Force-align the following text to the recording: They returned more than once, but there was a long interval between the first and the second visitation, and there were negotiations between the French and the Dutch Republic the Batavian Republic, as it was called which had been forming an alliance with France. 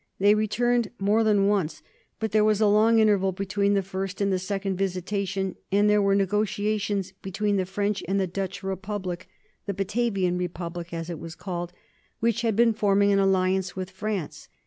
They 0.17 0.33
returned 0.33 0.89
more 0.99 1.23
than 1.23 1.45
once, 1.47 1.83
but 2.19 2.31
there 2.31 2.43
was 2.43 2.59
a 2.59 2.65
long 2.65 2.97
interval 2.97 3.31
between 3.31 3.75
the 3.75 3.83
first 3.83 4.19
and 4.19 4.33
the 4.33 4.39
second 4.39 4.75
visitation, 4.75 5.57
and 5.71 5.87
there 5.87 6.01
were 6.01 6.15
negotiations 6.15 7.11
between 7.21 7.57
the 7.57 7.67
French 7.67 8.03
and 8.07 8.19
the 8.19 8.25
Dutch 8.25 8.63
Republic 8.63 9.29
the 9.67 9.75
Batavian 9.75 10.39
Republic, 10.39 10.91
as 10.91 11.11
it 11.11 11.19
was 11.19 11.35
called 11.35 11.71
which 12.19 12.41
had 12.41 12.55
been 12.55 12.73
forming 12.73 13.11
an 13.11 13.19
alliance 13.19 13.75
with 13.75 13.91
France. 13.91 14.49